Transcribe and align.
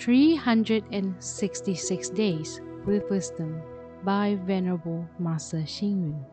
366 0.00 2.08
Days 2.10 2.60
with 2.86 3.02
Wisdom 3.10 3.60
by 4.02 4.38
Venerable 4.46 5.06
Master 5.18 5.58
Xing 5.58 6.00
Yun. 6.00 6.24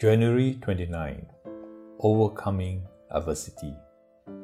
January 0.00 0.58
29 0.60 1.26
Overcoming 2.00 2.82
Adversity. 3.12 3.76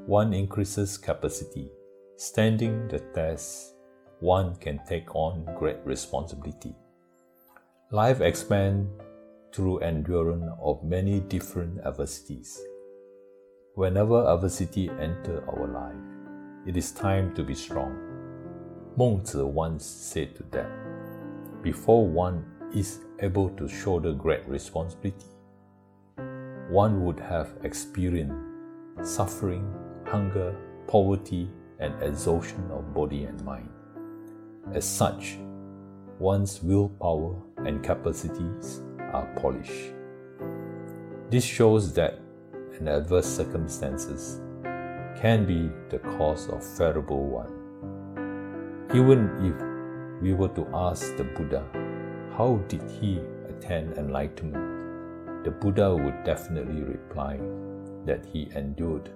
One 0.07 0.33
increases 0.33 0.97
capacity. 0.97 1.73
Standing 2.17 2.87
the 2.87 3.01
test, 3.13 3.75
one 4.21 4.55
can 4.57 4.79
take 4.89 5.13
on 5.13 5.45
great 5.59 5.85
responsibility. 5.85 6.77
Life 7.91 8.21
expands 8.21 8.89
through 9.53 9.81
endurance 9.81 10.53
of 10.63 10.85
many 10.85 11.19
different 11.19 11.81
adversities. 11.85 12.61
Whenever 13.77 14.27
adversity 14.27 14.89
enter 14.89 15.45
our 15.51 15.67
life, 15.67 16.67
it 16.67 16.79
is 16.79 16.93
time 16.93 17.35
to 17.35 17.43
be 17.43 17.55
strong. 17.55 17.95
Mengzi 18.97 19.45
once 19.45 19.85
said 19.85 20.35
to 20.35 20.43
them, 20.45 20.71
before 21.63 22.09
one 22.09 22.43
is 22.75 23.01
able 23.21 23.51
to 23.51 23.69
shoulder 23.69 24.15
great 24.15 24.49
responsibility, 24.49 25.27
one 26.71 27.05
would 27.05 27.21
have 27.21 27.51
experienced 27.65 28.35
suffering, 29.03 29.71
hunger, 30.07 30.57
poverty, 30.87 31.51
and 31.79 32.03
exhaustion 32.03 32.67
of 32.71 32.95
body 32.95 33.25
and 33.25 33.45
mind. 33.45 33.69
As 34.73 34.89
such, 34.89 35.37
one's 36.19 36.63
willpower 36.63 37.37
and 37.59 37.85
capacities 37.85 38.81
are 39.13 39.31
polished. 39.37 39.93
This 41.29 41.45
shows 41.45 41.93
that 41.93 42.21
an 42.81 42.89
adverse 42.89 43.27
circumstances 43.27 44.41
can 45.21 45.47
be 45.47 45.71
the 45.89 45.99
cause 46.17 46.49
of 46.49 46.65
favorable 46.65 47.27
one. 47.27 47.53
Even 48.95 49.31
if 49.43 50.23
we 50.23 50.35
were 50.35 50.49
to 50.49 50.67
ask 50.75 51.17
the 51.17 51.25
Buddha, 51.25 51.65
how 52.37 52.57
did 52.69 52.83
he 53.01 53.21
attain 53.49 53.93
enlightenment? 53.97 55.45
The 55.45 55.51
Buddha 55.51 55.95
would 55.95 56.25
definitely 56.25 56.83
reply 56.83 57.39
that 58.05 58.27
he 58.27 58.51
endured 58.55 59.11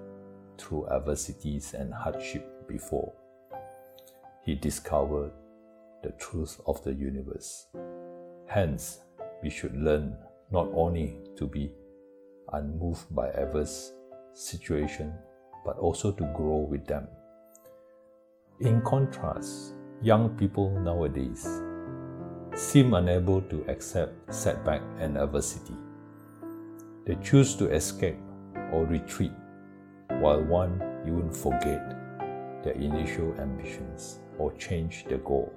through 0.59 0.89
adversities 0.89 1.75
and 1.75 1.93
hardship 1.93 2.67
before. 2.69 3.13
He 4.45 4.55
discovered 4.55 5.33
the 6.03 6.13
truth 6.13 6.61
of 6.67 6.83
the 6.83 6.95
universe. 6.95 7.67
Hence, 8.47 9.01
we 9.43 9.51
should 9.51 9.77
learn 9.77 10.17
not 10.51 10.69
only 10.75 11.21
to 11.37 11.47
be 11.47 11.73
unmoved 12.53 13.15
by 13.15 13.29
adverse 13.31 13.93
situation, 14.33 15.13
but 15.65 15.79
also 15.79 16.13
to 16.13 16.25
grow 16.37 16.67
with 16.69 16.87
them. 16.87 17.07
In 18.61 18.81
contrast, 18.83 19.75
young 20.03 20.31
people 20.37 20.71
nowadays 20.81 21.47
seem 22.55 22.95
unable 22.95 23.41
to 23.43 23.65
accept 23.69 24.13
setback 24.33 24.83
and 24.99 25.17
adversity. 25.17 25.77
They 27.07 27.17
choose 27.23 27.55
to 27.57 27.71
escape 27.71 28.19
or 28.73 28.85
retreat, 28.85 29.33
while 30.21 30.43
one 30.43 30.81
even 31.07 31.31
forget 31.31 31.97
their 32.63 32.75
initial 32.75 33.35
ambitions 33.41 34.21
or 34.39 34.53
change 34.53 35.05
their 35.09 35.19
goal. 35.19 35.53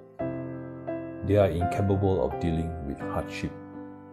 They 1.26 1.36
are 1.36 1.48
incapable 1.48 2.24
of 2.24 2.40
dealing 2.40 2.70
with 2.86 2.98
hardship 2.98 3.52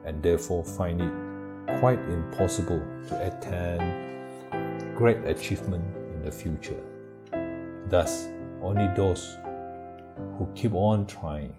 and 0.05 0.21
therefore 0.21 0.63
find 0.63 1.01
it 1.01 1.30
quite 1.79 1.99
impossible 2.09 2.81
to 3.07 3.27
attain 3.27 4.93
great 4.95 5.23
achievement 5.25 5.83
in 6.13 6.21
the 6.23 6.31
future. 6.31 6.81
Thus, 7.87 8.27
only 8.61 8.87
those 8.95 9.37
who 10.37 10.47
keep 10.55 10.73
on 10.73 11.07
trying 11.07 11.55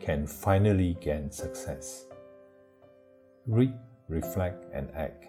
can 0.00 0.26
finally 0.26 0.96
gain 1.00 1.30
success. 1.30 2.06
Read, 3.46 3.74
reflect, 4.08 4.64
and 4.72 4.90
act. 4.94 5.26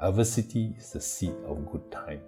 Adversity 0.00 0.74
is 0.78 0.92
the 0.92 1.00
seed 1.00 1.34
of 1.46 1.70
good 1.70 1.90
time. 1.90 2.20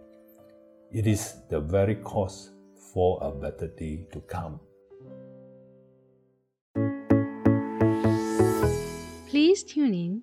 It 0.90 1.06
is 1.06 1.36
the 1.48 1.60
very 1.60 1.96
cause 1.96 2.50
for 2.92 3.18
a 3.22 3.30
better 3.30 3.68
day 3.68 4.06
to 4.12 4.20
come. 4.20 4.60
Please 9.28 9.62
tune 9.62 9.94
in, 9.94 10.22